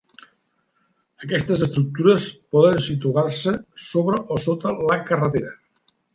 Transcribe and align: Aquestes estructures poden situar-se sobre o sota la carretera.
Aquestes 1.25 1.61
estructures 1.65 2.25
poden 2.57 2.81
situar-se 2.87 3.55
sobre 3.85 4.19
o 4.39 4.41
sota 4.47 4.75
la 4.91 4.99
carretera. 5.13 5.55